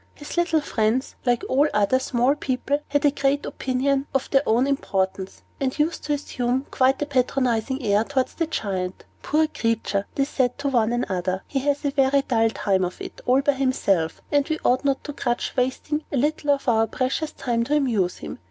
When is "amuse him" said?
17.75-18.39